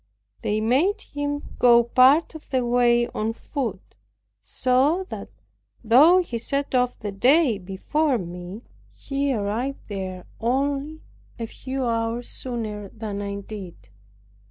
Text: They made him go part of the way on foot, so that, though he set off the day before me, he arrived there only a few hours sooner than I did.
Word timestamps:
They 0.41 0.61
made 0.61 1.01
him 1.01 1.43
go 1.59 1.83
part 1.83 2.33
of 2.33 2.49
the 2.49 2.65
way 2.65 3.05
on 3.09 3.33
foot, 3.33 3.93
so 4.41 5.05
that, 5.09 5.29
though 5.83 6.23
he 6.23 6.39
set 6.39 6.73
off 6.73 6.97
the 6.97 7.11
day 7.11 7.59
before 7.59 8.17
me, 8.17 8.63
he 8.89 9.31
arrived 9.31 9.87
there 9.89 10.25
only 10.39 11.03
a 11.37 11.45
few 11.45 11.85
hours 11.85 12.29
sooner 12.29 12.89
than 12.89 13.21
I 13.21 13.41
did. 13.41 13.89